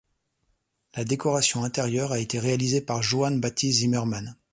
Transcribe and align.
La 0.95 1.05
décoration 1.05 1.63
intérieure 1.63 2.11
a 2.11 2.17
été 2.17 2.39
réalisée 2.39 2.81
par 2.81 3.03
Johann 3.03 3.39
Baptist 3.39 3.81
Zimmermann. 3.81 4.35